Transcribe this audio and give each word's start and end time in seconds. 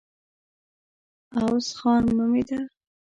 عوض 1.37 1.67
خان 1.77 2.03
نومېده. 2.17 2.59